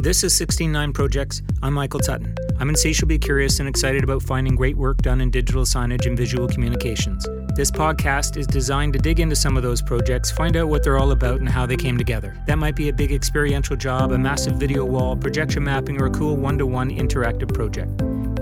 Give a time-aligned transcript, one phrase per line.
[0.00, 1.42] This is 169 Projects.
[1.60, 2.32] I'm Michael Tutton.
[2.60, 6.46] I'm insatiably curious and excited about finding great work done in digital signage and visual
[6.46, 7.26] communications.
[7.56, 10.98] This podcast is designed to dig into some of those projects, find out what they're
[10.98, 12.40] all about and how they came together.
[12.46, 16.10] That might be a big experiential job, a massive video wall, projection mapping, or a
[16.10, 17.90] cool one to one interactive project.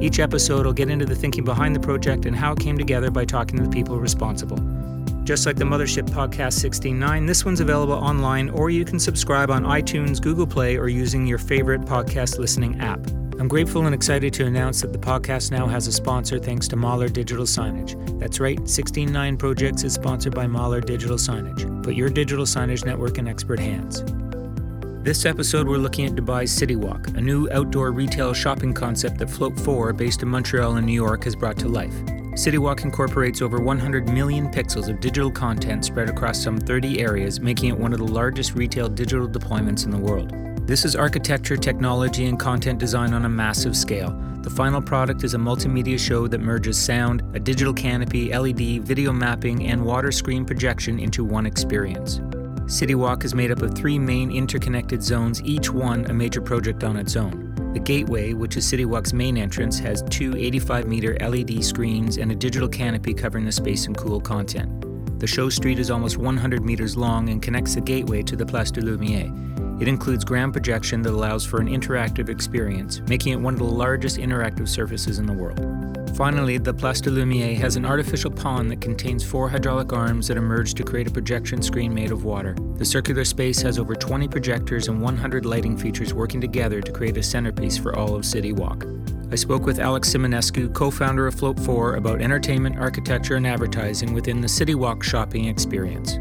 [0.03, 3.11] Each episode will get into the thinking behind the project and how it came together
[3.11, 4.59] by talking to the people responsible.
[5.27, 9.65] Just like the Mothership Podcast 169, this one's available online or you can subscribe on
[9.65, 13.05] iTunes, Google Play, or using your favorite podcast listening app.
[13.41, 16.77] I'm grateful and excited to announce that the podcast now has a sponsor thanks to
[16.77, 17.97] Mahler Digital Signage.
[18.21, 21.83] That's right, 169 Projects is sponsored by Mahler Digital Signage.
[21.83, 24.05] Put your digital signage network in expert hands.
[25.03, 29.29] This episode, we're looking at Dubai's City Walk, a new outdoor retail shopping concept that
[29.29, 31.97] Float 4, based in Montreal and New York, has brought to life.
[32.37, 37.71] CityWalk incorporates over 100 million pixels of digital content spread across some 30 areas, making
[37.71, 40.35] it one of the largest retail digital deployments in the world.
[40.67, 44.11] This is architecture, technology, and content design on a massive scale.
[44.43, 49.15] The final product is a multimedia show that merges sound, a digital canopy, LED, video
[49.15, 52.19] mapping, and water screen projection into one experience.
[52.67, 56.99] CityWalk is made up of three main interconnected zones, each one a major project on
[56.99, 57.46] its own.
[57.77, 62.35] The gateway, which is CityWalk's main entrance, has two 85 meter LED screens and a
[62.35, 65.21] digital canopy covering the space and cool content.
[65.21, 68.71] The show street is almost 100 meters long and connects the gateway to the Place
[68.71, 69.83] de Lumière.
[69.83, 73.67] It includes ground projection that allows for an interactive experience, making it one of the
[73.67, 75.96] largest interactive surfaces in the world.
[76.15, 80.37] Finally, the Place de Lumière has an artificial pond that contains four hydraulic arms that
[80.37, 82.57] emerge to create a projection screen made of water.
[82.77, 87.17] The circular space has over 20 projectors and 100 lighting features working together to create
[87.19, 88.87] a centerpiece for all of City Walk.
[89.31, 94.15] I spoke with Alex Simionescu, co founder of Float 4, about entertainment, architecture, and advertising
[94.15, 96.19] within the City Walk shopping experience.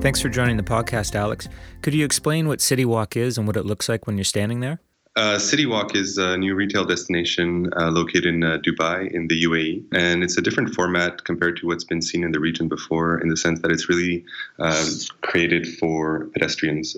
[0.00, 1.48] Thanks for joining the podcast, Alex.
[1.80, 4.60] Could you explain what City Walk is and what it looks like when you're standing
[4.60, 4.80] there?
[5.16, 9.44] Uh, City Walk is a new retail destination uh, located in uh, Dubai in the
[9.44, 9.84] UAE.
[9.92, 13.28] And it's a different format compared to what's been seen in the region before, in
[13.28, 14.24] the sense that it's really
[14.58, 14.88] um,
[15.20, 16.96] created for pedestrians.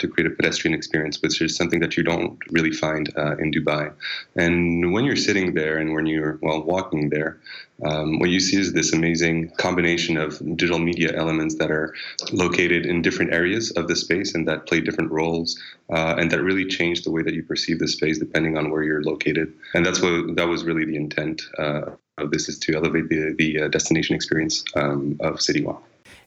[0.00, 3.50] To create a pedestrian experience, which is something that you don't really find uh, in
[3.50, 3.92] Dubai.
[4.36, 7.38] And when you're sitting there and when you're well walking there,
[7.84, 11.94] um, what you see is this amazing combination of digital media elements that are
[12.32, 15.60] located in different areas of the space and that play different roles,
[15.92, 18.82] uh, and that really change the way that you perceive the space depending on where
[18.82, 19.52] you're located.
[19.74, 21.82] And that's what that was really the intent uh,
[22.18, 25.82] of this is to elevate the the uh, destination experience um, of City Walk.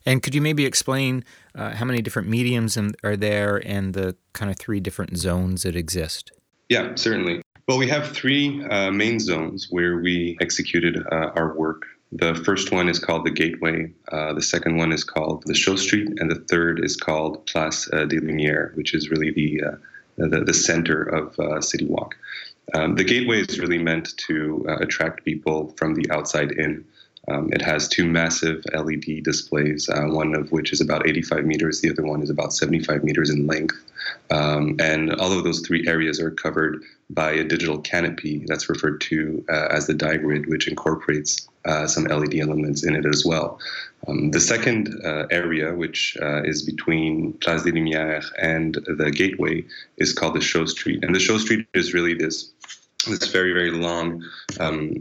[0.08, 1.22] And could you maybe explain
[1.54, 5.76] uh, how many different mediums are there and the kind of three different zones that
[5.76, 6.32] exist?
[6.70, 7.42] Yeah, certainly.
[7.68, 11.82] Well, we have three uh, main zones where we executed uh, our work.
[12.10, 15.76] The first one is called the Gateway, uh, the second one is called the Show
[15.76, 19.76] Street, and the third is called Place uh, des Lumières, which is really the, uh,
[20.16, 22.14] the, the, center of City Walk.
[22.72, 26.86] Um, the Gateway is really meant to attract people from the outside in.
[27.30, 31.80] Um, it has two massive LED displays, uh, one of which is about 85 meters,
[31.80, 33.76] the other one is about 75 meters in length.
[34.30, 39.00] Um, and all of those three areas are covered by a digital canopy that's referred
[39.02, 43.58] to uh, as the diagrid, which incorporates uh, some LED elements in it as well.
[44.06, 49.64] Um, the second uh, area, which uh, is between Place des Lumières and the gateway,
[49.96, 51.02] is called the Show Street.
[51.02, 52.50] And the Show Street is really this
[53.06, 54.24] this very very long
[54.60, 54.92] um,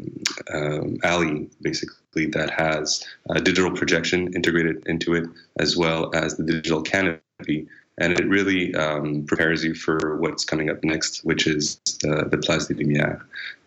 [0.54, 3.04] um, alley basically that has
[3.44, 5.26] digital projection integrated into it
[5.60, 7.68] as well as the digital canopy
[8.00, 12.38] and it really um, prepares you for what's coming up next, which is the, the
[12.38, 13.20] Place des Lumières.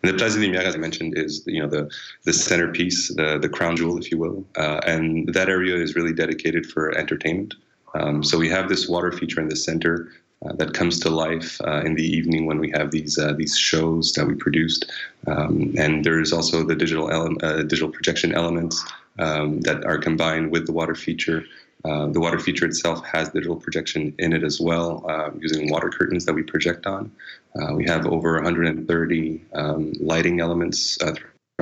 [0.03, 1.91] And the Place des Lumières, as I mentioned, is you know the
[2.23, 6.13] the centerpiece, the the crown jewel, if you will, uh, and that area is really
[6.13, 7.55] dedicated for entertainment.
[7.93, 10.09] Um, so we have this water feature in the center
[10.45, 13.57] uh, that comes to life uh, in the evening when we have these uh, these
[13.57, 14.91] shows that we produced,
[15.27, 18.83] um, and there is also the digital ele- uh, digital projection elements
[19.19, 21.43] um, that are combined with the water feature.
[21.83, 25.89] Uh, the water feature itself has digital projection in it as well, uh, using water
[25.89, 27.11] curtains that we project on.
[27.73, 30.97] We have over 130 um, lighting elements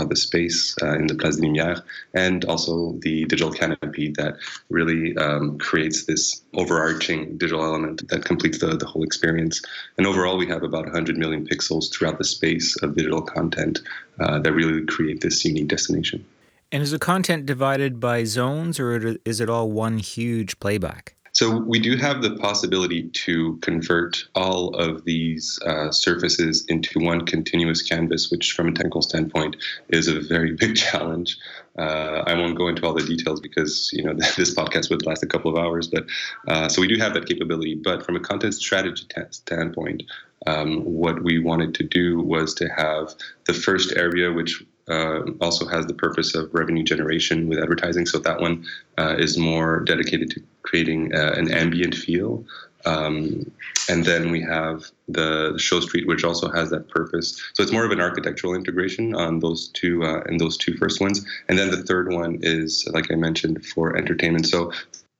[0.06, 1.81] the space uh, in the Place des Lumières,
[2.13, 4.36] and also the digital canopy that
[4.69, 9.62] really um, creates this overarching digital element that completes the, the whole experience.
[9.98, 13.80] And overall, we have about 100 million pixels throughout the space of digital content
[14.18, 16.25] that really create this unique destination.
[16.72, 21.16] And is the content divided by zones or is it all one huge playback?
[21.39, 27.25] So we do have the possibility to convert all of these uh, surfaces into one
[27.25, 29.56] continuous canvas, which from a technical standpoint
[29.88, 31.38] is a very big challenge.
[31.77, 35.24] Uh, I won't go into all the details because you know this podcast would last
[35.24, 35.88] a couple of hours.
[35.88, 36.07] But
[36.50, 37.75] uh, so we do have that capability.
[37.75, 40.03] But from a content strategy t- standpoint,
[40.45, 43.15] um, what we wanted to do was to have
[43.47, 48.06] the first area, which uh, also has the purpose of revenue generation with advertising.
[48.06, 48.65] So that one
[48.97, 52.45] uh, is more dedicated to creating uh, an ambient feel.
[52.86, 53.51] Um,
[53.89, 57.41] and then we have the, show street, which also has that purpose.
[57.53, 61.01] So it's more of an architectural integration on those two uh, and those two first
[61.01, 61.25] ones.
[61.50, 64.47] And then the third one is, like I mentioned, for entertainment.
[64.47, 64.71] So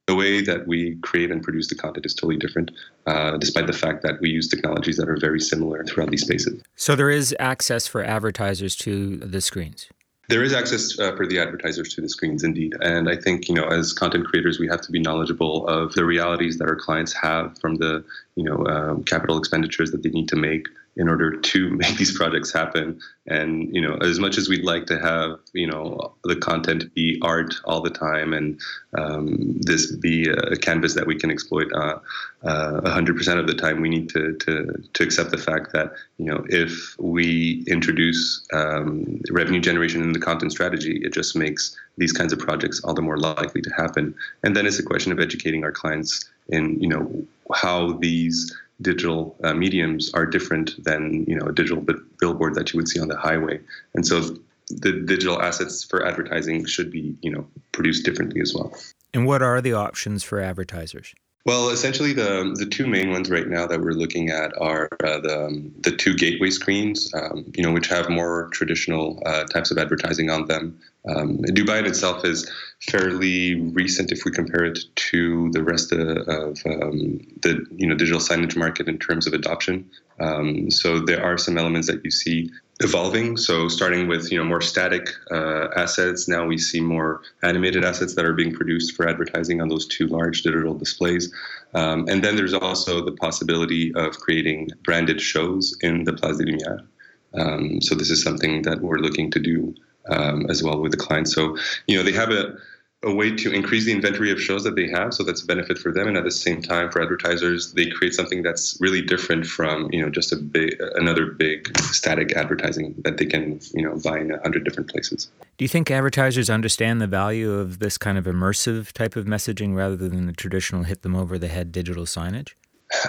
[0.10, 2.72] the way that we create and produce the content is totally different,
[3.06, 6.64] uh, despite the fact that we use technologies that are very similar throughout these spaces.
[6.76, 9.88] So there is access for advertisers to the screens.
[10.28, 12.74] There is access uh, for the advertisers to the screens, indeed.
[12.82, 16.06] And I think, you know, as content creators, we have to be knowledgeable of the
[16.06, 18.04] realities that our clients have from the,
[18.36, 20.68] you know, um, capital expenditures that they need to make
[21.00, 23.00] in order to make these projects happen.
[23.26, 27.20] And you know, as much as we'd like to have you know the content be
[27.24, 28.60] art all the time, and
[28.98, 32.00] um, this be a canvas that we can exploit uh,
[32.44, 35.94] uh, hundred percent of the time, we need to, to to accept the fact that
[36.18, 41.76] you know if we introduce um, revenue generation in the content strategy, it just makes
[41.98, 44.16] these kinds of projects all the more likely to happen.
[44.44, 49.36] And then it's a question of educating our clients in you know how these digital
[49.44, 51.86] uh, mediums are different than you know a digital
[52.20, 53.60] billboard that you would see on the highway.
[53.94, 54.38] And so
[54.70, 58.74] the digital assets for advertising should be you know produced differently as well.
[59.14, 61.14] And what are the options for advertisers?
[61.46, 65.20] Well, essentially, the the two main ones right now that we're looking at are uh,
[65.20, 69.72] the um, the two gateway screens, um, you know, which have more traditional uh, types
[69.72, 70.80] of advertising on them.
[71.08, 72.50] Um, Dubai in itself is
[72.82, 77.96] fairly recent if we compare it to the rest of, of um, the you know
[77.96, 79.90] digital signage market in terms of adoption.
[80.20, 82.50] Um, so there are some elements that you see
[82.82, 83.38] evolving.
[83.38, 88.16] So starting with you know more static uh, assets, now we see more animated assets
[88.16, 91.34] that are being produced for advertising on those two large digital displays.
[91.74, 96.46] Um, and then there's also the possibility of creating branded shows in the Place des
[96.46, 96.86] Lumières.
[97.34, 99.76] Um, so this is something that we're looking to do
[100.10, 101.34] um, as well with the clients.
[101.34, 101.58] So
[101.88, 102.56] you know they have a
[103.04, 105.78] a way to increase the inventory of shows that they have so that's a benefit
[105.78, 109.46] for them and at the same time for advertisers they create something that's really different
[109.46, 113.98] from you know just a big another big static advertising that they can you know
[114.04, 117.98] buy in a hundred different places do you think advertisers understand the value of this
[117.98, 121.72] kind of immersive type of messaging rather than the traditional hit them over the head
[121.72, 122.54] digital signage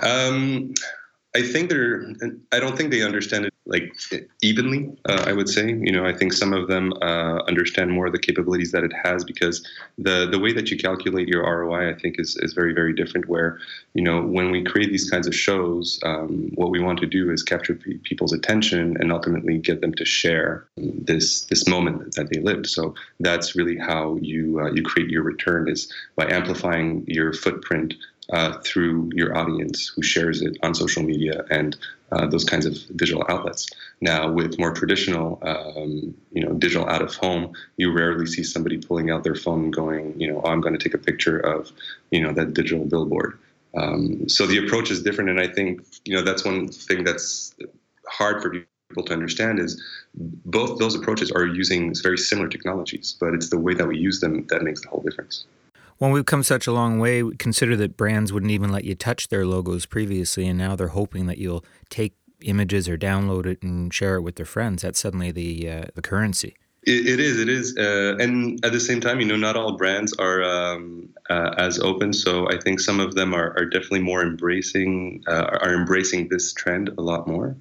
[0.02, 0.74] um,
[1.34, 2.12] I think they're.
[2.52, 3.94] I don't think they understand it like
[4.42, 4.90] evenly.
[5.08, 8.12] Uh, I would say, you know, I think some of them uh, understand more of
[8.12, 11.94] the capabilities that it has because the the way that you calculate your ROI, I
[11.94, 13.28] think, is is very very different.
[13.28, 13.58] Where
[13.94, 17.30] you know, when we create these kinds of shows, um, what we want to do
[17.30, 22.28] is capture p- people's attention and ultimately get them to share this this moment that
[22.30, 22.66] they lived.
[22.66, 27.94] So that's really how you uh, you create your return is by amplifying your footprint
[28.32, 31.76] uh, through your audience who shares it on social media and
[32.12, 33.68] uh, those kinds of digital outlets.
[34.00, 38.78] Now, with more traditional, um, you know, digital out of home, you rarely see somebody
[38.78, 41.38] pulling out their phone and going, you know, oh, I'm going to take a picture
[41.38, 41.70] of,
[42.10, 43.38] you know, that digital billboard.
[43.76, 47.54] Um, so the approach is different, and I think, you know, that's one thing that's
[48.08, 49.80] hard for people to understand is
[50.14, 54.20] both those approaches are using very similar technologies, but it's the way that we use
[54.20, 55.44] them that makes the whole difference.
[56.00, 57.22] Well, we've come such a long way.
[57.38, 61.26] Consider that brands wouldn't even let you touch their logos previously, and now they're hoping
[61.26, 64.80] that you'll take images or download it and share it with their friends.
[64.80, 66.56] That's suddenly the uh, the currency.
[66.84, 67.38] It, it is.
[67.38, 67.76] It is.
[67.76, 71.78] Uh, and at the same time, you know, not all brands are um, uh, as
[71.78, 72.14] open.
[72.14, 76.54] So I think some of them are, are definitely more embracing uh, are embracing this
[76.54, 77.56] trend a lot more.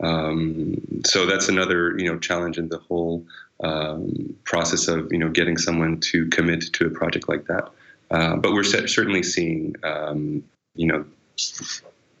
[0.00, 3.24] Um, so that's another you know challenge in the whole
[3.62, 7.70] um, process of you know getting someone to commit to a project like that.
[8.10, 10.42] Uh, but we're certainly seeing um,
[10.74, 11.04] you know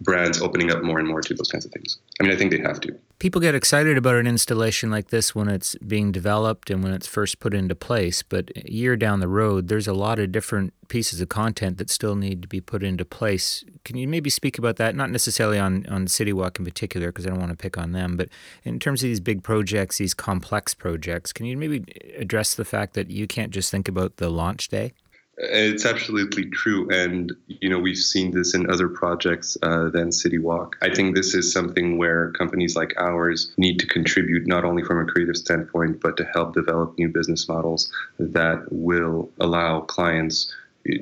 [0.00, 1.98] brands opening up more and more to those kinds of things.
[2.20, 2.96] I mean, I think they have to.
[3.18, 7.06] People get excited about an installation like this when it's being developed and when it's
[7.06, 10.72] first put into place, but a year down the road, there's a lot of different
[10.86, 13.64] pieces of content that still need to be put into place.
[13.84, 14.94] Can you maybe speak about that?
[14.94, 17.90] Not necessarily on, on City Walk in particular, because I don't want to pick on
[17.90, 18.28] them, but
[18.62, 21.84] in terms of these big projects, these complex projects, can you maybe
[22.16, 24.92] address the fact that you can't just think about the launch day?
[25.40, 30.38] It's absolutely true, and you know we've seen this in other projects uh, than City
[30.38, 30.76] Walk.
[30.82, 34.98] I think this is something where companies like ours need to contribute not only from
[34.98, 40.52] a creative standpoint, but to help develop new business models that will allow clients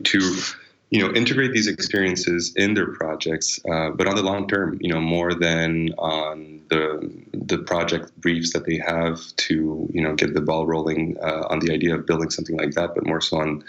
[0.05, 0.37] to
[0.91, 4.93] you know integrate these experiences in their projects uh, but on the long term you
[4.93, 10.33] know more than on the the project briefs that they have to you know get
[10.35, 13.39] the ball rolling uh, on the idea of building something like that but more so
[13.39, 13.65] on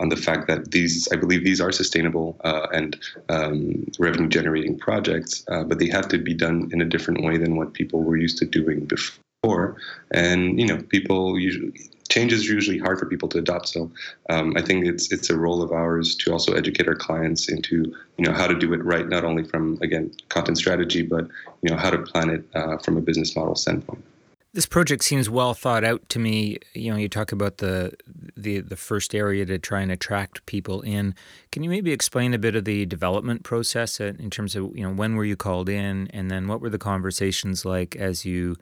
[0.00, 4.78] on the fact that these I believe these are sustainable uh, and um, revenue generating
[4.78, 8.02] projects uh, but they have to be done in a different way than what people
[8.02, 9.76] were used to doing before
[10.10, 11.72] and you know people usually
[12.10, 13.68] change is usually hard for people to adopt.
[13.68, 13.90] So
[14.28, 17.94] um, I think it's it's a role of ours to also educate our clients into
[18.18, 21.28] you know how to do it right, not only from again content strategy, but
[21.62, 24.04] you know how to plan it uh, from a business model standpoint.
[24.52, 26.58] This project seems well thought out to me.
[26.74, 27.92] You know, you talk about the
[28.36, 31.14] the the first area to try and attract people in.
[31.52, 34.92] Can you maybe explain a bit of the development process in terms of you know
[34.92, 38.56] when were you called in, and then what were the conversations like as you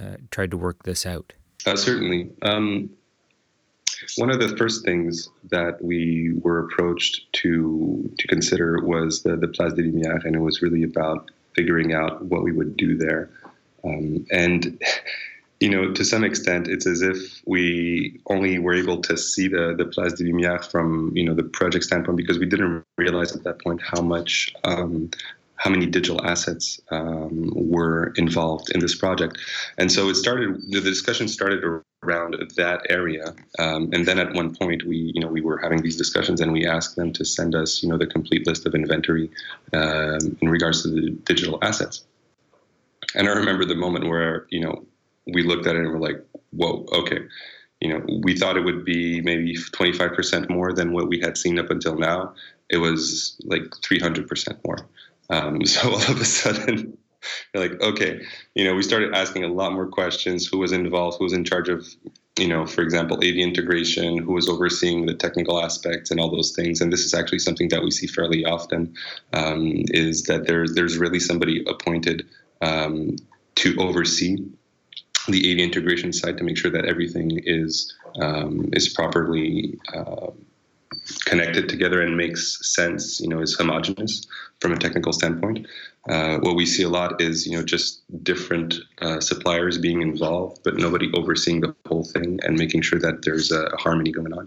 [0.00, 1.32] uh, tried to work this out?
[1.64, 2.30] Uh, certainly.
[2.42, 2.90] Um,
[4.16, 9.48] one of the first things that we were approached to to consider was the, the
[9.48, 13.30] Place des Lumières, and it was really about figuring out what we would do there.
[13.84, 14.80] Um, and
[15.60, 19.74] you know, to some extent, it's as if we only were able to see the
[19.76, 23.44] the Place des Lumières from you know the project standpoint because we didn't realize at
[23.44, 25.10] that point how much um,
[25.60, 29.38] how many digital assets um, were involved in this project.
[29.76, 31.62] And so it started, the discussion started
[32.02, 33.34] around that area.
[33.58, 36.50] Um, and then at one point we, you know, we were having these discussions and
[36.50, 39.30] we asked them to send us, you know, the complete list of inventory
[39.74, 42.04] um, in regards to the digital assets.
[43.14, 44.84] And I remember the moment where, you know,
[45.26, 47.20] we looked at it and we're like, whoa, okay.
[47.80, 51.58] You know, we thought it would be maybe 25% more than what we had seen
[51.58, 52.34] up until now.
[52.68, 54.78] It was like 300% more.
[55.30, 56.96] Um, so all of a sudden,
[57.54, 58.20] you're like, okay,
[58.54, 60.46] you know, we started asking a lot more questions.
[60.46, 61.18] Who was involved?
[61.18, 61.86] Who was in charge of,
[62.38, 64.18] you know, for example, AV integration?
[64.18, 66.80] Who was overseeing the technical aspects and all those things?
[66.80, 68.94] And this is actually something that we see fairly often.
[69.32, 72.26] Um, is that there's there's really somebody appointed
[72.60, 73.16] um,
[73.56, 74.36] to oversee
[75.28, 79.78] the AV integration side to make sure that everything is um, is properly.
[79.94, 80.30] Uh,
[81.24, 84.26] connected together and makes sense, you know, is homogenous
[84.60, 85.66] from a technical standpoint.
[86.08, 90.60] Uh, what we see a lot is, you know, just different uh, suppliers being involved,
[90.64, 94.46] but nobody overseeing the whole thing and making sure that there's a harmony going on.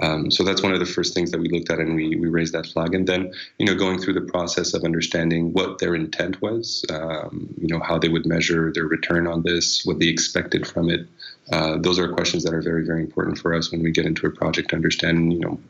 [0.00, 2.28] Um, so that's one of the first things that we looked at, and we we
[2.28, 2.94] raised that flag.
[2.94, 7.54] And then, you know, going through the process of understanding what their intent was, um,
[7.60, 11.06] you know, how they would measure their return on this, what they expected from it.
[11.52, 14.26] Uh, those are questions that are very, very important for us when we get into
[14.26, 15.60] a project to understand, you know,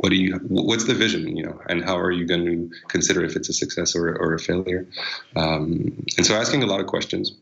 [0.00, 3.22] what do you what's the vision you know and how are you going to consider
[3.22, 4.86] if it's a success or, or a failure?
[5.36, 7.36] Um, and so asking a lot of questions.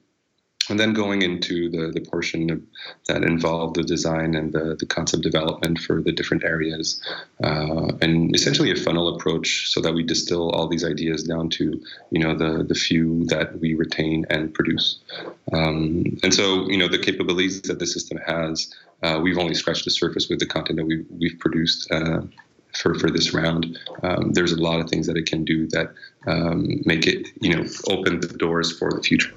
[0.71, 2.61] And then going into the, the portion of,
[3.07, 7.03] that involved the design and the, the concept development for the different areas
[7.43, 11.81] uh, and essentially a funnel approach so that we distill all these ideas down to
[12.11, 14.99] you know the the few that we retain and produce.
[15.55, 19.85] Um, and so you know the capabilities that the system has uh, we've only scratched
[19.85, 22.23] the surface with the content that we've, we've produced uh,
[22.81, 23.79] for, for this round.
[24.03, 25.93] Um, there's a lot of things that it can do that
[26.27, 29.33] um, make it, you know, open the doors for the future.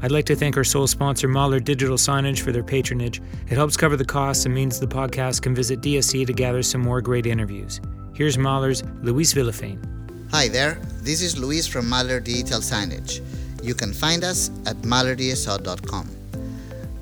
[0.00, 3.20] I'd like to thank our sole sponsor, Mahler Digital Signage, for their patronage.
[3.48, 6.80] It helps cover the costs and means the podcast can visit DSC to gather some
[6.80, 7.80] more great interviews.
[8.14, 9.82] Here's Mahler's Luis Villafane.
[10.30, 13.22] Hi there, this is Luis from Mahler Digital Signage.
[13.62, 16.17] You can find us at mahlerdso.com.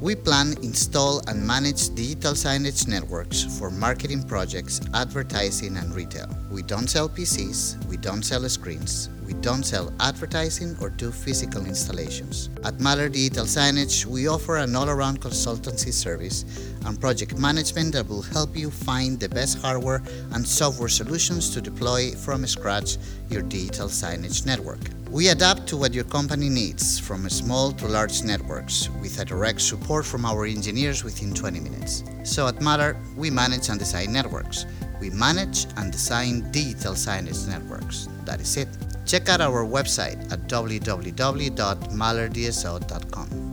[0.00, 6.28] We plan, install, and manage digital signage networks for marketing projects, advertising, and retail.
[6.56, 11.66] We don't sell PCs, we don't sell screens, we don't sell advertising or do physical
[11.66, 12.48] installations.
[12.64, 16.46] At Mahler Digital Signage, we offer an all around consultancy service
[16.86, 21.60] and project management that will help you find the best hardware and software solutions to
[21.60, 22.96] deploy from scratch
[23.28, 24.80] your digital signage network.
[25.10, 29.60] We adapt to what your company needs, from small to large networks, with a direct
[29.60, 32.02] support from our engineers within 20 minutes.
[32.24, 34.64] So at Mahler, we manage and design networks.
[35.00, 38.08] We manage and design digital signage networks.
[38.24, 38.68] That is it.
[39.04, 43.46] Check out our website at www.mahlerdso.com.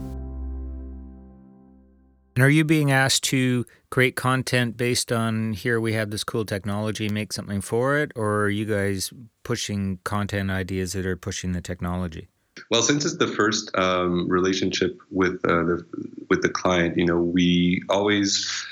[2.36, 6.44] And are you being asked to create content based on here we have this cool
[6.44, 9.12] technology, make something for it, or are you guys
[9.44, 12.26] pushing content ideas that are pushing the technology?
[12.70, 15.84] Well, since it's the first um, relationship with uh, the
[16.28, 18.66] with the client, you know, we always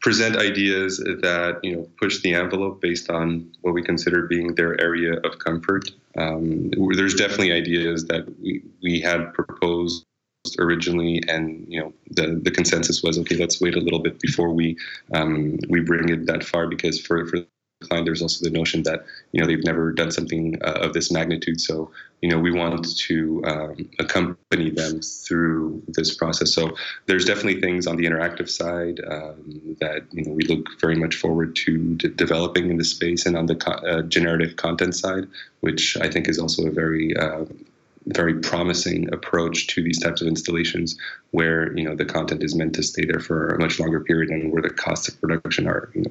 [0.00, 4.80] present ideas that you know push the envelope based on what we consider being their
[4.80, 5.90] area of comfort.
[6.16, 10.04] Um, there's definitely ideas that we, we had proposed
[10.58, 13.36] originally, and you know the the consensus was okay.
[13.36, 14.76] Let's wait a little bit before we
[15.14, 17.40] um, we bring it that far because for for
[17.80, 21.10] client, there's also the notion that you know they've never done something uh, of this
[21.10, 21.60] magnitude.
[21.60, 26.52] So you know we want to um, accompany them through this process.
[26.52, 26.72] So
[27.06, 31.16] there's definitely things on the interactive side um, that you know we look very much
[31.16, 35.26] forward to de- developing in the space, and on the co- uh, generative content side,
[35.60, 37.44] which I think is also a very uh,
[38.06, 40.98] very promising approach to these types of installations
[41.30, 44.30] where you know the content is meant to stay there for a much longer period
[44.30, 46.10] and where the costs of production are you know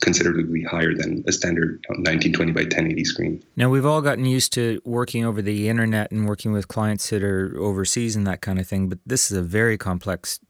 [0.00, 3.42] considerably higher than a standard 1920 by 1080 screen.
[3.56, 7.22] Now we've all gotten used to working over the internet and working with clients that
[7.22, 10.40] are overseas and that kind of thing, but this is a very complex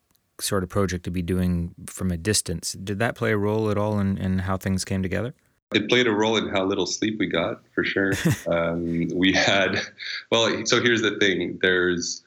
[0.40, 2.72] sort of project to be doing from a distance.
[2.72, 5.34] Did that play a role at all in, in how things came together?
[5.72, 8.12] It played a role in how little sleep we got, for sure.
[8.48, 9.80] um, we had,
[10.30, 11.58] well, so here's the thing.
[11.62, 12.24] There's,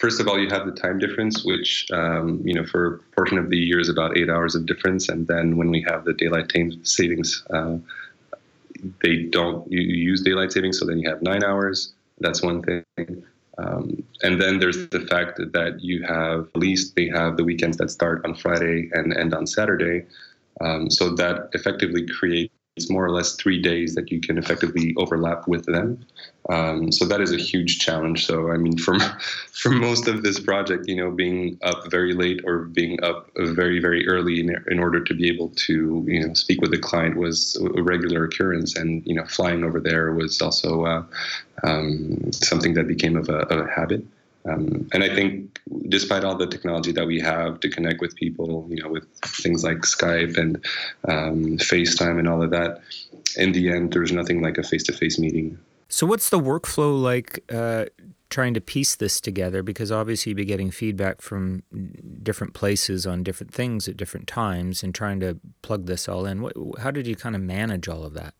[0.00, 3.38] first of all, you have the time difference, which, um, you know, for a portion
[3.38, 5.08] of the year is about eight hours of difference.
[5.08, 6.50] And then when we have the daylight
[6.82, 7.76] savings, uh,
[9.02, 11.92] they don't you use daylight savings, so then you have nine hours.
[12.18, 13.22] That's one thing.
[13.58, 17.76] Um, and then there's the fact that you have at least they have the weekends
[17.76, 20.06] that start on Friday and end on Saturday.
[20.62, 24.94] Um, so that effectively creates it's more or less three days that you can effectively
[24.96, 25.98] overlap with them.
[26.48, 28.26] Um, so that is a huge challenge.
[28.26, 28.98] So I mean, for
[29.52, 33.80] for most of this project, you know, being up very late or being up very
[33.80, 37.16] very early in, in order to be able to you know speak with the client
[37.16, 41.04] was a regular occurrence, and you know, flying over there was also uh,
[41.64, 44.04] um, something that became of a, of a habit.
[44.46, 48.66] Um, and I think, despite all the technology that we have to connect with people,
[48.70, 50.64] you know, with things like Skype and
[51.06, 52.80] um, FaceTime and all of that,
[53.36, 55.58] in the end, there's nothing like a face-to-face meeting.
[55.88, 57.44] So, what's the workflow like?
[57.52, 57.86] Uh,
[58.30, 61.64] trying to piece this together because obviously you'd be getting feedback from
[62.22, 66.40] different places on different things at different times and trying to plug this all in.
[66.40, 68.34] What, how did you kind of manage all of that?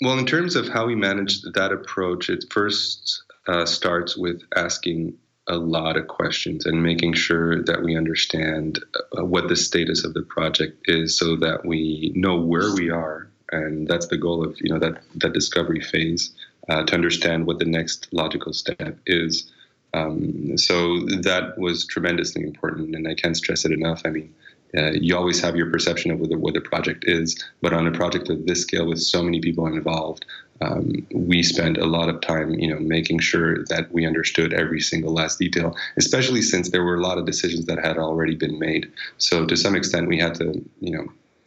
[0.00, 5.14] Well, in terms of how we managed that approach, it first uh, starts with asking
[5.48, 8.82] a lot of questions and making sure that we understand
[9.18, 13.28] uh, what the status of the project is so that we know where we are.
[13.52, 16.32] And that's the goal of you know that that discovery phase
[16.68, 19.50] uh, to understand what the next logical step is.
[19.92, 24.02] Um, so that was tremendously important and i can't stress it enough.
[24.04, 24.34] I mean
[24.76, 27.86] uh, you always have your perception of what the, what the project is but on
[27.86, 30.26] a project of this scale with so many people involved
[30.60, 34.80] um, we spent a lot of time, you know, making sure that we understood every
[34.80, 38.58] single last detail, especially since there were a lot of decisions that had already been
[38.58, 38.90] made.
[39.18, 41.06] So to some extent, we had to, you know,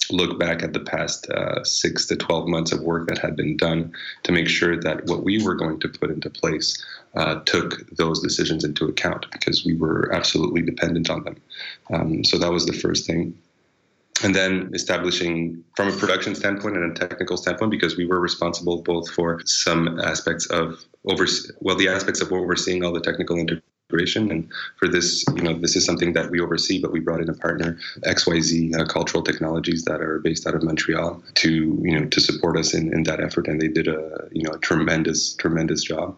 [0.10, 3.58] look back at the past uh, six to 12 months of work that had been
[3.58, 3.92] done
[4.24, 6.84] to make sure that what we were going to put into place
[7.16, 11.36] uh, took those decisions into account because we were absolutely dependent on them.
[11.92, 13.38] Um, so that was the first thing
[14.24, 18.82] and then establishing from a production standpoint and a technical standpoint because we were responsible
[18.82, 21.26] both for some aspects of over
[21.62, 25.76] well the aspects of overseeing all the technical integration and for this you know this
[25.76, 29.84] is something that we oversee but we brought in a partner xyz uh, cultural technologies
[29.86, 33.22] that are based out of montreal to you know to support us in, in that
[33.22, 33.48] effort.
[33.48, 36.18] And they did a you know a tremendous tremendous job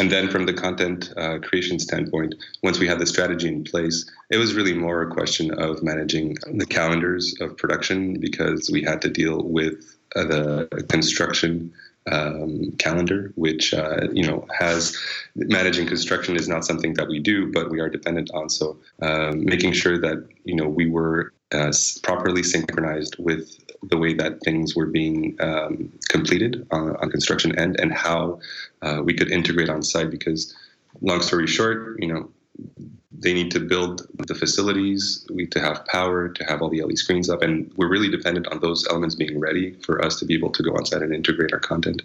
[0.00, 4.10] and then from the content uh, creation standpoint, once we had the strategy in place,
[4.30, 9.02] it was really more a question of managing the calendars of production because we had
[9.02, 11.70] to deal with uh, the construction
[12.10, 14.96] um, calendar, which uh, you know has
[15.34, 18.48] managing construction is not something that we do, but we are dependent on.
[18.48, 24.14] So um, making sure that you know we were uh, properly synchronized with the way
[24.14, 28.38] that things were being um, completed on, on, construction end and how
[28.82, 30.54] uh, we could integrate on site because
[31.00, 32.28] long story short you know
[33.12, 36.82] they need to build the facilities we need to have power to have all the
[36.82, 40.24] led screens up and we're really dependent on those elements being ready for us to
[40.24, 42.02] be able to go on site and integrate our content.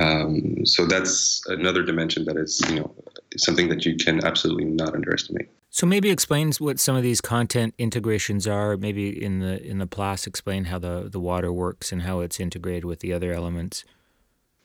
[0.00, 2.94] Um, so that's another dimension that is you know
[3.36, 7.74] something that you can absolutely not underestimate so maybe explains what some of these content
[7.78, 8.76] integrations are.
[8.76, 12.38] Maybe in the in the Place, explain how the the water works and how it's
[12.38, 13.84] integrated with the other elements.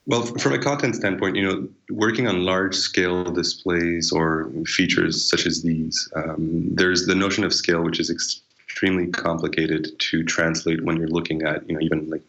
[0.06, 5.48] Well, from a content standpoint, you know, working on large scale displays or features such
[5.48, 10.98] as these, um, there's the notion of scale, which is extremely complicated to translate when
[10.98, 12.22] you're looking at, you know, even like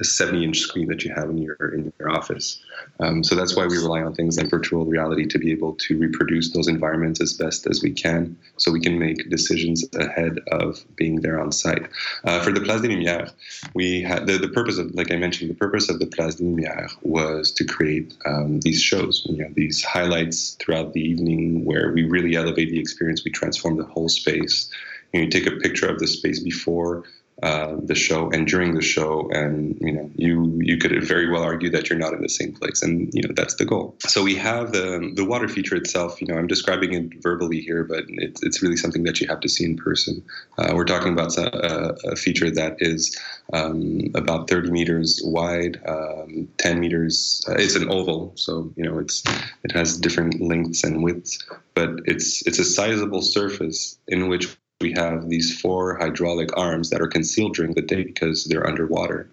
[0.00, 2.60] a 70 inch screen that you have in your in your office.
[3.00, 5.98] Um, so that's why we rely on things like virtual reality to be able to
[5.98, 10.84] reproduce those environments as best as we can, so we can make decisions ahead of
[10.96, 11.86] being there on site.
[12.24, 13.32] Uh, for the Place des Lumières,
[13.74, 16.44] we had the, the purpose of, like I mentioned, the purpose of the Place des
[16.44, 21.92] Lumières was to create um, these shows, you know, these highlights throughout the evening where
[21.92, 24.70] we really elevate the experience, we transform the whole space.
[25.12, 27.04] You, know, you take a picture of the space before
[27.42, 31.42] uh, the show and during the show, and you know you you could very well
[31.42, 33.96] argue that you're not in the same place, and you know that's the goal.
[34.00, 36.20] So we have the the water feature itself.
[36.20, 39.38] You know, I'm describing it verbally here, but it's it's really something that you have
[39.40, 40.24] to see in person.
[40.58, 43.16] Uh, we're talking about a, a feature that is
[43.52, 47.44] um, about 30 meters wide, um, 10 meters.
[47.48, 49.22] Uh, it's an oval, so you know it's
[49.62, 51.38] it has different lengths and widths,
[51.74, 57.00] but it's it's a sizable surface in which we have these four hydraulic arms that
[57.00, 59.28] are concealed during the day because they're underwater.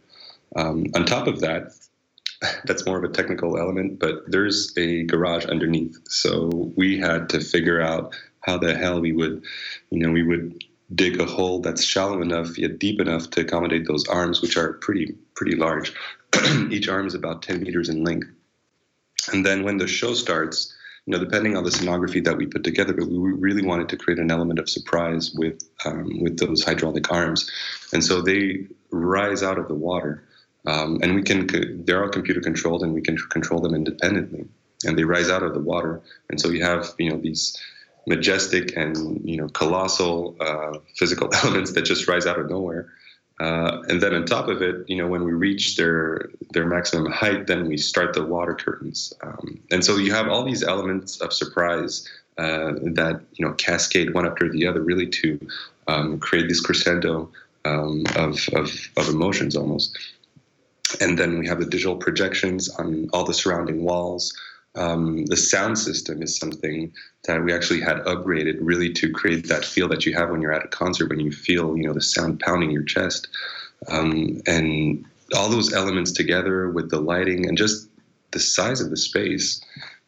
[0.55, 1.73] Um, on top of that,
[2.65, 5.97] that's more of a technical element, but there's a garage underneath.
[6.07, 9.43] So we had to figure out how the hell we would,
[9.91, 13.87] you know, we would dig a hole that's shallow enough yet deep enough to accommodate
[13.87, 15.93] those arms, which are pretty pretty large.
[16.71, 18.27] Each arm is about 10 meters in length.
[19.31, 20.74] And then when the show starts,
[21.05, 23.97] you know, depending on the scenography that we put together, but we really wanted to
[23.97, 27.49] create an element of surprise with um, with those hydraulic arms,
[27.93, 30.23] and so they rise out of the water,
[30.65, 34.47] um, and we can they're all computer controlled, and we can control them independently,
[34.83, 37.55] and they rise out of the water, and so you have you know these
[38.07, 42.89] majestic and you know colossal uh, physical elements that just rise out of nowhere.
[43.39, 47.11] Uh, and then on top of it, you know, when we reach their their maximum
[47.11, 49.11] height, then we start the water curtains.
[49.21, 54.13] Um, and so you have all these elements of surprise uh, that you know cascade
[54.13, 55.47] one after the other, really to
[55.87, 57.29] um, create this crescendo
[57.65, 59.97] um, of, of of emotions almost.
[61.01, 64.33] And then we have the digital projections on all the surrounding walls.
[64.75, 66.91] Um, the sound system is something
[67.25, 70.51] that we actually had upgraded really to create that feel that you have when you're
[70.51, 73.27] at a concert when you feel you know the sound pounding your chest.
[73.87, 77.87] Um, and all those elements together with the lighting and just
[78.31, 79.63] the size of the space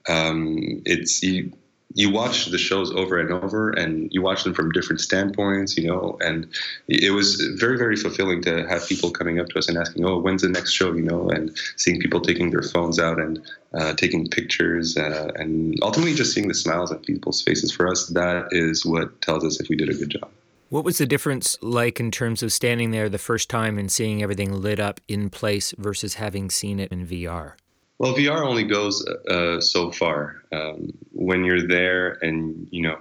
[0.07, 1.51] um, it's you,
[1.93, 5.87] you watch the shows over and over and you watch them from different standpoints you
[5.87, 6.47] know and
[6.87, 10.17] it was very very fulfilling to have people coming up to us and asking oh
[10.17, 10.93] when's the next show?
[10.93, 13.41] you know and seeing people taking their phones out and
[13.73, 17.71] uh, taking pictures uh, and ultimately just seeing the smiles on people's faces.
[17.71, 20.29] For us that is what tells us if we did a good job.
[20.69, 24.21] What was the difference like in terms of standing there the first time and seeing
[24.21, 27.53] everything lit up in place versus having seen it in VR?
[27.99, 30.43] Well, VR only goes uh, so far.
[30.51, 32.99] Um, when you're there, and you know,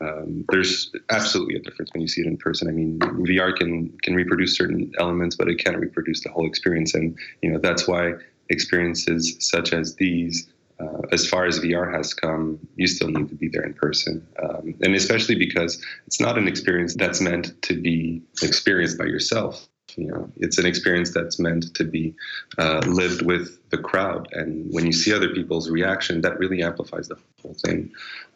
[0.00, 2.68] um, there's absolutely a difference when you see it in person.
[2.68, 6.94] I mean, VR can can reproduce certain elements, but it can't reproduce the whole experience,
[6.94, 8.12] and you know that's why
[8.50, 13.34] experiences such as these, uh, as far as VR has come, you still need to
[13.34, 17.80] be there in person, um, and especially because it's not an experience that's meant to
[17.80, 22.14] be experienced by yourself you know it's an experience that's meant to be
[22.58, 24.28] uh, lived with the crowd.
[24.32, 27.90] And when you see other people's reaction that really amplifies the whole thing.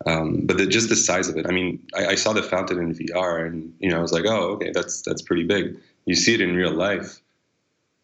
[0.06, 2.78] Um, but the, just the size of it i mean I, I, saw the fountain
[2.78, 5.76] in vr and you know i was like oh okay that's that's pretty big.
[6.06, 7.20] You see it in real life.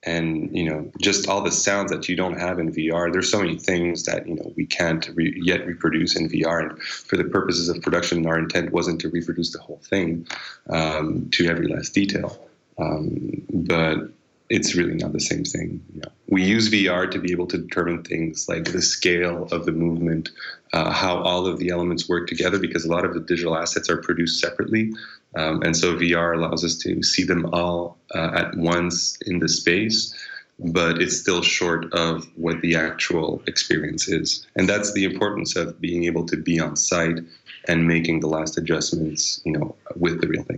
[0.06, 3.40] And you know just all the sounds that you don't have in vr there's so
[3.40, 7.24] many things that you know we can't re- yet reproduce in vr and for the
[7.24, 10.26] purposes of production our intent wasn't to reproduce the whole thing
[10.68, 12.38] um, to every last detail
[12.78, 14.10] um, but
[14.50, 15.82] it's really not the same thing.
[16.28, 20.30] We use VR to be able to determine things like the scale of the movement,
[20.72, 23.88] uh, how all of the elements work together, because a lot of the digital assets
[23.88, 24.92] are produced separately.
[25.34, 29.48] Um, and so VR allows us to see them all uh, at once in the
[29.48, 30.14] space,
[30.58, 34.46] but it's still short of what the actual experience is.
[34.56, 37.18] And that's the importance of being able to be on site
[37.66, 40.53] and making the last adjustments, you know, with the real thing.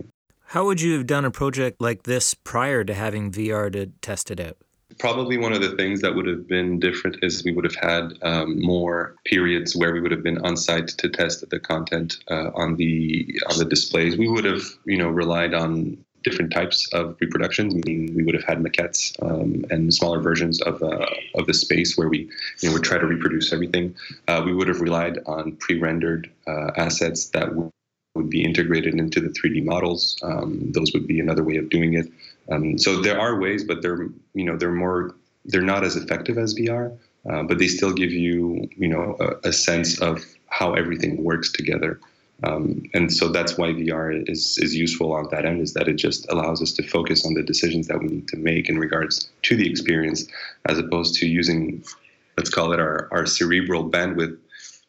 [0.51, 4.31] How would you have done a project like this prior to having VR to test
[4.31, 4.55] it out?
[4.97, 8.13] Probably one of the things that would have been different is we would have had
[8.21, 12.51] um, more periods where we would have been on site to test the content uh,
[12.55, 14.17] on the on the displays.
[14.17, 17.75] We would have, you know, relied on different types of reproductions.
[17.75, 21.05] Meaning, we would have had maquettes um, and smaller versions of uh,
[21.35, 22.19] of the space where we
[22.61, 23.93] you know, would try to reproduce everything.
[24.29, 27.53] Uh, we would have relied on pre-rendered uh, assets that
[28.17, 30.17] would be integrated into the 3D models.
[30.23, 32.07] Um, those would be another way of doing it.
[32.51, 36.37] Um, so there are ways, but they're you know they're more they're not as effective
[36.37, 36.97] as VR,
[37.29, 41.51] uh, but they still give you you know a, a sense of how everything works
[41.51, 41.99] together.
[42.43, 45.95] Um, and so that's why VR is is useful on that end is that it
[45.95, 49.29] just allows us to focus on the decisions that we need to make in regards
[49.43, 50.27] to the experience,
[50.65, 51.83] as opposed to using
[52.37, 54.37] let's call it our our cerebral bandwidth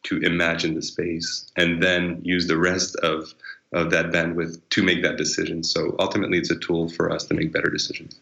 [0.03, 3.33] to imagine the space and then use the rest of
[3.71, 5.63] of that bandwidth to make that decision.
[5.63, 8.19] So ultimately, it's a tool for us to make better decisions.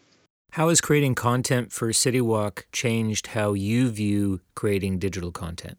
[0.52, 5.78] How has creating content for CityWalk changed how you view creating digital content?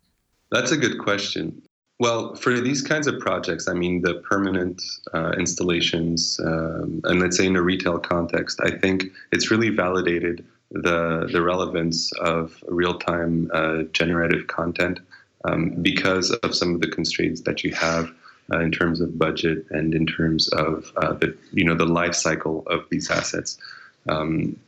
[0.50, 1.62] That's a good question.
[2.00, 4.80] Well, for these kinds of projects, I mean, the permanent
[5.12, 10.44] uh, installations, um, and let's say in a retail context, I think it's really validated
[10.70, 15.00] the the relevance of real time uh, generative content
[15.44, 18.10] um, because of some of the constraints that you have
[18.52, 22.14] uh, in terms of budget and in terms of uh, the you know the life
[22.14, 23.58] cycle of these assets.
[24.08, 24.58] Um,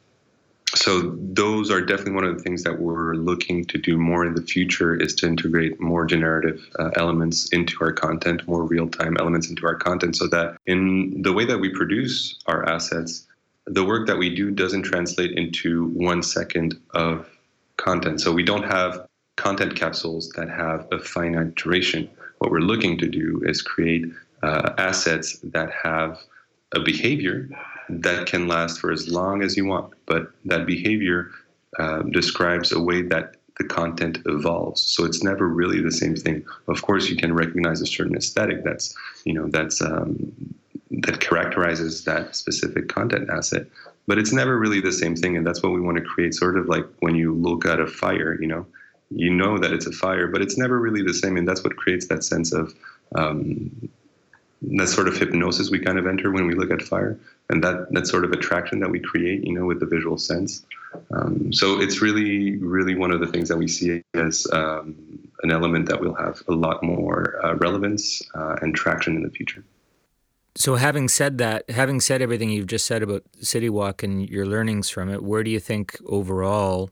[0.75, 4.35] so those are definitely one of the things that we're looking to do more in
[4.35, 9.51] the future is to integrate more generative uh, elements into our content more real-time elements
[9.51, 13.27] into our content so that in the way that we produce our assets
[13.67, 17.29] the work that we do doesn't translate into one second of
[17.77, 19.07] content so we don't have
[19.41, 22.09] content capsules that have a finite duration
[22.41, 24.07] what we're looking to do is create
[24.43, 26.19] uh, assets that have
[26.75, 27.49] a behavior
[27.91, 31.31] that can last for as long as you want, but that behavior
[31.79, 34.81] uh, describes a way that the content evolves.
[34.81, 36.47] So it's never really the same thing.
[36.67, 40.33] Of course, you can recognize a certain aesthetic that's you know that's um,
[40.91, 43.67] that characterizes that specific content asset,
[44.07, 45.37] but it's never really the same thing.
[45.37, 46.35] And that's what we want to create.
[46.35, 48.65] Sort of like when you look at a fire, you know,
[49.11, 51.37] you know that it's a fire, but it's never really the same.
[51.37, 52.75] And that's what creates that sense of
[53.15, 53.91] um,
[54.63, 57.19] that sort of hypnosis we kind of enter when we look at fire,
[57.49, 60.65] and that that sort of attraction that we create, you know, with the visual sense.
[61.13, 64.97] Um, so it's really, really one of the things that we see as um,
[65.43, 69.31] an element that will have a lot more uh, relevance uh, and traction in the
[69.31, 69.65] future.
[70.57, 74.45] So, having said that, having said everything you've just said about City Walk and your
[74.47, 76.91] learnings from it, where do you think overall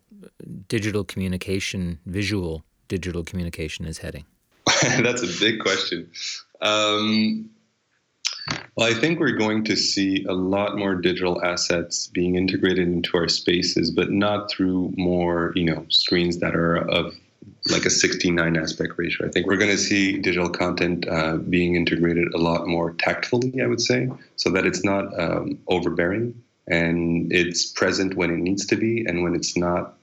[0.69, 4.25] digital communication, visual digital communication, is heading?
[4.83, 6.11] That's a big question.
[6.61, 7.51] Um,
[8.77, 13.17] well, I think we're going to see a lot more digital assets being integrated into
[13.17, 17.15] our spaces, but not through more, you know, screens that are of
[17.71, 19.27] like a 69 aspect ratio.
[19.27, 23.61] I think we're going to see digital content uh, being integrated a lot more tactfully,
[23.63, 28.67] I would say, so that it's not um, overbearing and it's present when it needs
[28.67, 29.98] to be, and when it's not,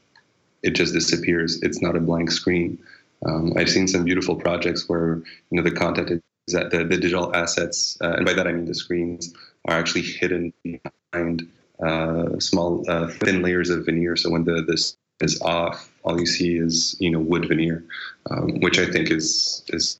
[0.65, 1.61] it just disappears.
[1.61, 2.79] It's not a blank screen.
[3.25, 6.97] Um, I've seen some beautiful projects where you know the content is that the, the
[6.97, 9.33] digital assets, uh, and by that I mean the screens,
[9.65, 11.47] are actually hidden behind
[11.81, 14.15] uh, small uh, thin layers of veneer.
[14.15, 17.85] So when the this is off, all you see is you know wood veneer,
[18.31, 19.99] um, which I think is, is,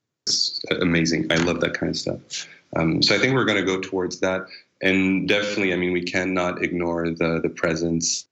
[0.80, 1.30] amazing.
[1.30, 2.48] I love that kind of stuff.
[2.74, 4.46] Um, so I think we're going to go towards that,
[4.82, 8.26] and definitely, I mean, we cannot ignore the the presence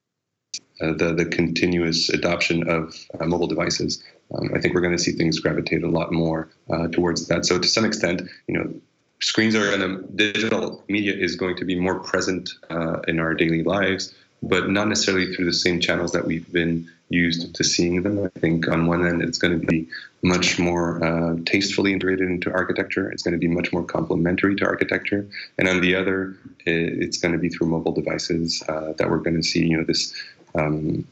[0.81, 4.03] uh, the the continuous adoption of uh, mobile devices.
[4.35, 7.45] Um, I think we're going to see things gravitate a lot more uh, towards that.
[7.47, 8.73] So to some extent, you know,
[9.21, 13.35] screens are going to digital media is going to be more present uh, in our
[13.35, 18.03] daily lives, but not necessarily through the same channels that we've been used to seeing
[18.03, 18.25] them.
[18.25, 19.87] I think on one end, it's going to be
[20.23, 23.11] much more uh, tastefully integrated into architecture.
[23.11, 27.33] It's going to be much more complementary to architecture, and on the other, it's going
[27.33, 29.67] to be through mobile devices uh, that we're going to see.
[29.67, 30.15] You know, this
[30.55, 31.07] um,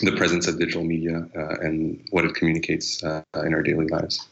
[0.00, 4.28] the presence of digital media uh, and what it communicates uh, in our daily lives.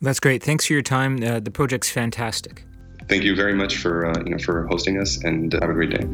[0.00, 0.42] That's great.
[0.42, 1.22] Thanks for your time.
[1.22, 2.64] Uh, the project's fantastic.
[3.08, 5.90] Thank you very much for uh, you know for hosting us, and have a great
[5.90, 6.06] day.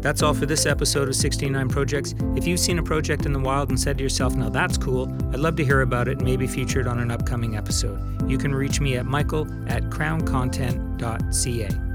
[0.00, 2.14] That's all for this episode of 169 Projects.
[2.36, 5.10] If you've seen a project in the wild and said to yourself, now that's cool,
[5.32, 8.30] I'd love to hear about it and maybe featured on an upcoming episode.
[8.30, 11.93] You can reach me at michael at crowncontent.ca.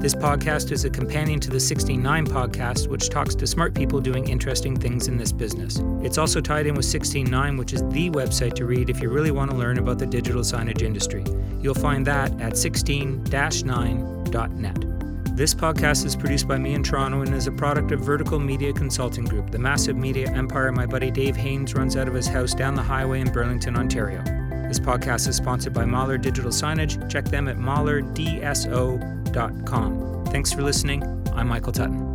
[0.00, 4.30] This podcast is a companion to the 169 podcast, which talks to smart people doing
[4.30, 5.82] interesting things in this business.
[6.02, 9.30] It's also tied in with 169, which is the website to read if you really
[9.30, 11.22] want to learn about the digital signage industry.
[11.60, 15.36] You'll find that at 16 9.net.
[15.36, 18.72] This podcast is produced by me in Toronto and is a product of Vertical Media
[18.72, 22.54] Consulting Group, the massive media empire my buddy Dave Haynes runs out of his house
[22.54, 24.22] down the highway in Burlington, Ontario.
[24.66, 27.10] This podcast is sponsored by Mahler Digital Signage.
[27.10, 29.19] Check them at mahlerdso.com.
[30.26, 31.02] Thanks for listening.
[31.34, 32.09] I'm Michael Tutton.